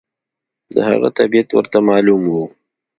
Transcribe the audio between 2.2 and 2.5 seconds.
و.